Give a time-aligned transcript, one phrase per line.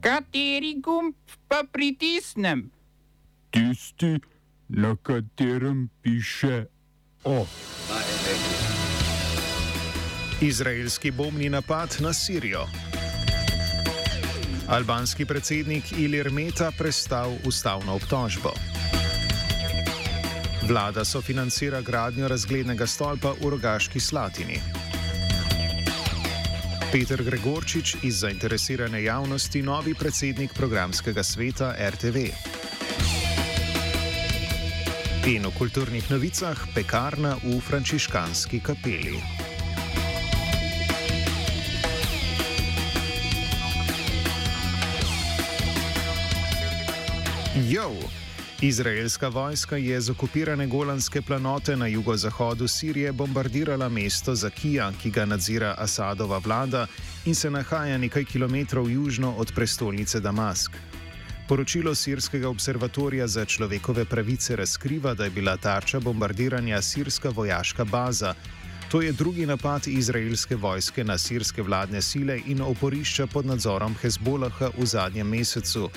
[0.00, 1.14] Kateri gumb
[1.48, 2.70] pa pritisnem?
[3.50, 4.16] Tisti,
[4.68, 6.64] na katerem piše
[7.24, 7.46] O.
[10.40, 12.66] Izraelski bombni napad na Sirijo.
[14.68, 18.52] Albanski predsednik Ilir Meta prestal ustavno obtožbo.
[20.68, 24.60] Vlada sofinancira gradnjo razglednega stolpa v Rogaški Slatini.
[26.92, 32.16] Peter Gregorčič iz zainteresirane javnosti, novi predsednik programskega sveta RTV.
[35.30, 39.22] In v kulturnih novicah pekarna v frančiškanski kapeli.
[47.70, 47.94] Jo!
[48.62, 55.24] Izraelska vojska je z okupirane Golanske planote na jugozahodu Sirije bombardirala mesto Zakija, ki ga
[55.24, 56.86] nadzira Asadova vlada
[57.24, 60.76] in se nahaja nekaj kilometrov južno od prestolnice Damask.
[61.48, 68.34] Poročilo Sirskega observatorija za človekove pravice razkriva, da je bila tarča bombardiranja sirska vojaška baza.
[68.90, 74.70] To je drugi napad izraelske vojske na sirske vladne sile in oporišča pod nadzorom Hezbolaha
[74.78, 75.90] v zadnjem mesecu.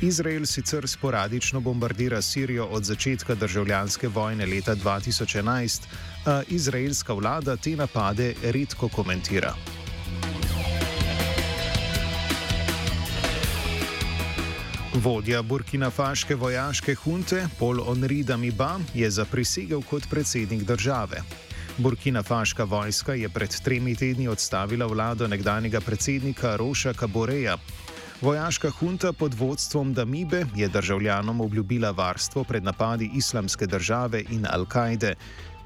[0.00, 5.82] Izrael sicer sporadično bombardira Sirijo od začetka državljanske vojne leta 2011,
[6.26, 9.54] a izraelska vlada te napade redko komentira.
[14.94, 21.22] Vodja burkinafaške vojaške hunte Paul Henri Damiba je zaprisegel kot predsednik države.
[21.78, 27.56] Burkinafaška vojska je pred tremi tedni odstavila vlado nekdanjega predsednika Roša Kaboreja.
[28.20, 35.14] Vojaška hunta pod vodstvom Damibe je državljanom obljubila varstvo pred napadi islamske države in Al-Kaide.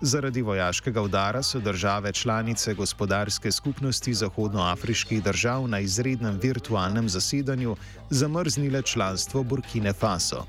[0.01, 7.77] Zaradi vojaškega udara so države članice gospodarske skupnosti zahodnoafriških držav na izrednem virtualnem zasedanju
[8.11, 10.45] zamrznile članstvo Burkine Faso.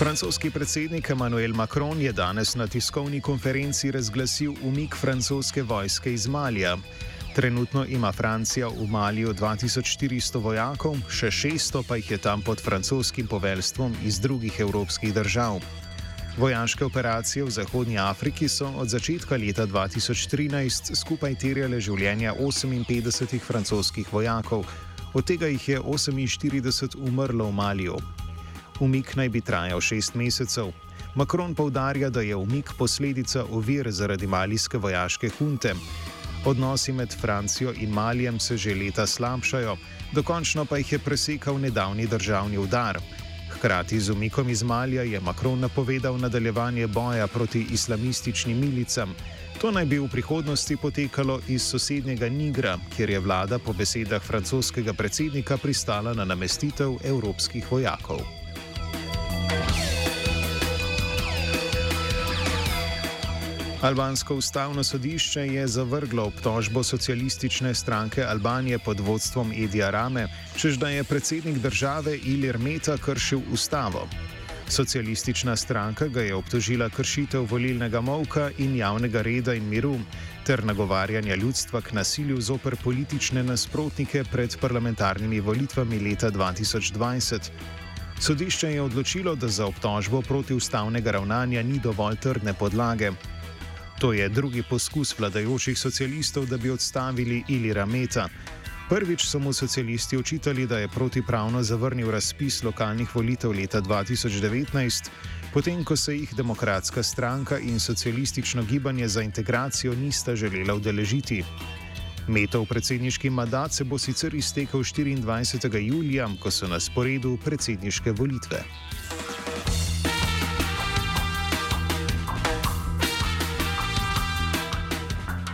[0.00, 6.76] Francoski predsednik Emmanuel Macron je danes na tiskovni konferenci razglasil umik francoske vojske iz Malija.
[7.34, 13.26] Trenutno ima Francija v Maliju 2400 vojakov, še 600 pa jih je tam pod francoskim
[13.26, 15.60] poveljstvom iz drugih evropskih držav.
[16.38, 24.08] Vojaške operacije v Zahodnji Afriki so od začetka leta 2013 skupaj terjale življenja 58 francoskih
[24.12, 24.64] vojakov,
[25.12, 28.00] od tega jih je 48 umrlo v Maliju.
[28.80, 30.72] Umik naj bi trajal šest mesecev.
[31.14, 35.74] Macron povdarja, da je umik posledica ovir zaradi malijske vojaške hunte.
[36.44, 39.76] Odnosi med Francijo in Malijem se že leta slabšajo,
[40.12, 42.98] dokončno pa jih je presekal nedavni državni udar.
[43.50, 49.14] Hkrati z umikom iz Malija je Macron napovedal nadaljevanje boja proti islamističnim milicam.
[49.60, 54.92] To naj bi v prihodnosti potekalo iz sosednjega Nigra, kjer je vlada po besedah francoskega
[54.92, 58.39] predsednika pristala na namestitev evropskih vojakov.
[63.80, 70.88] Albansko ustavno sodišče je zavrglo obtožbo socialistične stranke Albanije pod vodstvom Edija Rame, čež da
[70.88, 74.08] je predsednik države Ilir Meta kršil ustavo.
[74.68, 79.96] Socialistična stranka ga je obtožila kršitev volilnega molka in javnega reda in miru
[80.46, 87.50] ter nagovarjanja ljudstva k nasilju zoper politične nasprotnike pred parlamentarnimi volitvami leta 2020.
[88.20, 93.12] Sodišče je odločilo, da za obtožbo protiustavnega ravnanja ni dovolj trdne podlage.
[94.00, 98.28] To je drugi poskus vladajočih socialistov, da bi odstavili Ilira Meta.
[98.88, 105.08] Prvič so mu socialisti očitali, da je protipravno zavrnil razpis lokalnih volitev leta 2019,
[105.52, 111.44] potem ko se jih demokratska stranka in socialistično gibanje za integracijo nista želela udeležiti.
[112.30, 115.78] Metov predsedniški mandat se bo sicer iztekel 24.
[115.82, 118.60] julija, ko so na sporedu predsedniške volitve.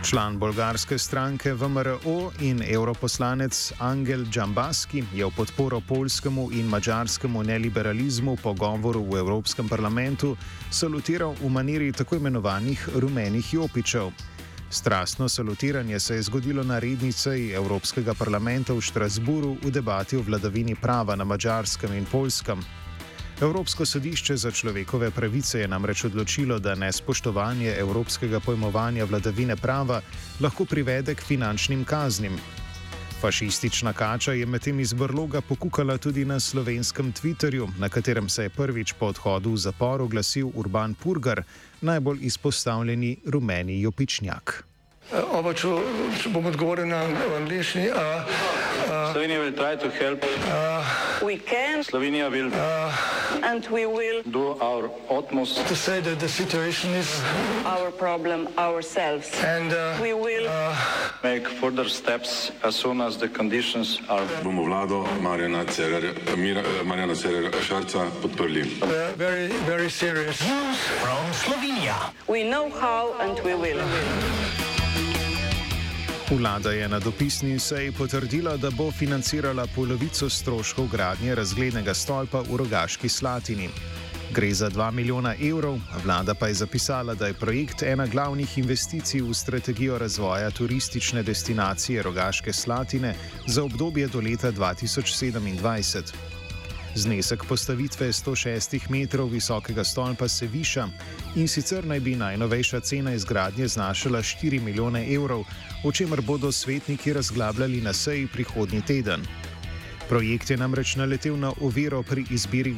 [0.05, 8.37] Član bolgarske stranke VMRO in europoslanec Angel Džambaski je v podporo polskemu in mačarskemu neliberalizmu
[8.43, 10.37] po govoru v Evropskem parlamentu
[10.69, 14.36] salutiral v maniri tako imenovanih rumenih jopičev.
[14.69, 20.75] Strastno salutiranje se je zgodilo na rednici Evropskega parlamenta v Štrasburu v debati o vladavini
[20.75, 22.59] prava na mačarskem in polskem.
[23.41, 30.01] Evropsko sodišče za človekove pravice je namreč odločilo, da nespoštovanje evropskega pojmovanja vladavine prava
[30.39, 32.35] lahko privede k finančnim kaznim.
[33.21, 38.49] Fašistična kača je medtem iz Brloga pokukala tudi na slovenskem Twitterju, na katerem se je
[38.49, 41.41] prvič po odhodu v zapor oglasil Urban Purgar,
[41.81, 44.63] najbolj izpostavljeni rumeni jopičnjak.
[45.07, 45.69] Oba, če,
[46.19, 47.05] če bom odgovoril na
[47.37, 47.87] angliški.
[48.87, 50.23] Slovenija will try to help.
[51.23, 52.51] We can Slovenija will
[53.43, 57.21] and we will do our utmost To say that the situation is,
[57.65, 59.31] our problem ourselves.
[59.43, 59.71] and
[60.01, 60.47] We will
[61.23, 64.25] make further steps as soon as the conditions are.
[64.43, 68.63] bomo vlado Marjana Cererja, Mira, Marjana Cererja Šarca podprli.
[68.83, 70.43] uh, very, very serious.
[72.27, 73.81] we know how and we will.
[76.31, 82.57] Vlada je na dopisni seji potrdila, da bo financirala polovico stroškov gradnje razglednega stolpa v
[82.57, 83.69] Rogaški Slatini.
[84.35, 89.21] Gre za 2 milijona evrov, vlada pa je zapisala, da je projekt ena glavnih investicij
[89.21, 93.15] v strategijo razvoja turistične destinacije Rogaške Slatine
[93.45, 96.36] za obdobje do leta 2027.
[96.97, 100.87] Znesek postavitve 106 metrov visokega stolpa se viša
[101.35, 105.43] in sicer naj bi najnovejša cena izgradnje znašala 4 milijone evrov,
[105.83, 109.21] o čemer bodo svetniki razglabljali na seji prihodnji teden.
[110.09, 112.75] Projekt je namreč naletel na oviro pri izbiri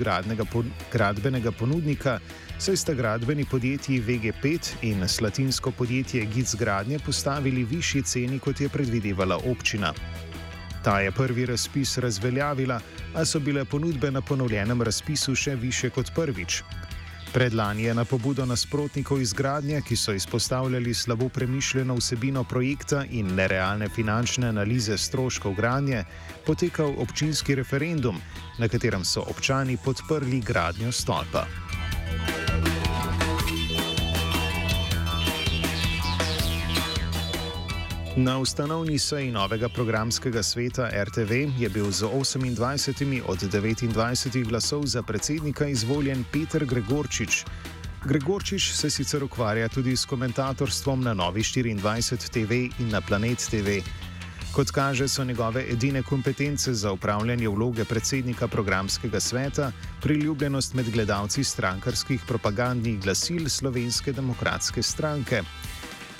[0.51, 2.19] pon gradbenega ponudnika,
[2.57, 8.69] saj sta gradbeni podjetji VG5 in slatinsko podjetje Gic Gradnje postavili višji ceni, kot je
[8.69, 9.93] predvidevala občina.
[10.83, 12.79] Ta je prvi razpis razveljavila,
[13.15, 16.63] a so bile ponudbe na ponovljenem razpisu še više kot prvič.
[17.33, 23.89] Predlani je na pobudo nasprotnikov izgradnje, ki so izpostavljali slabo premišljeno vsebino projekta in nerealne
[23.89, 26.03] finančne analize stroškov gradnje,
[26.45, 28.17] potekal občinski referendum,
[28.57, 31.45] na katerem so občani podprli gradnjo stolpa.
[38.19, 45.03] Na ustanovni seji novega programskega sveta RTV je bil z 28 od 29 glasov za
[45.03, 47.45] predsednika izvoljen Peter Gregorčič.
[48.05, 52.51] Gregorčič se sicer ukvarja tudi s komentatorstvom na Novi 24 TV
[52.83, 53.79] in na Planet TV.
[54.51, 61.43] Kot kaže, so njegove edine kompetence za upravljanje vloge predsednika programskega sveta priljubljenost med gledalci
[61.43, 65.41] strankarskih propagandnih glasil Slovenske demokratske stranke.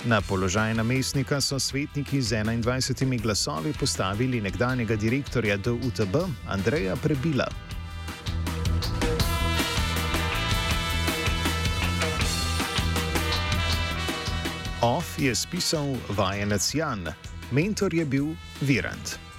[0.04, 6.16] Na položaj namestnika so svetniki z 21 glasovi postavili nekdanjega direktorja DUTB
[6.48, 7.48] Andreja Prebila.
[14.80, 17.04] Off je spisal vajenec Jan,
[17.50, 18.26] mentor je bil
[18.60, 19.29] Virant.